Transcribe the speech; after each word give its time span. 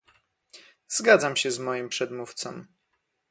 Zgadzam 0.87 1.35
się 1.35 1.51
z 1.51 1.59
moim 1.59 1.89
przedmówcą 1.89 2.65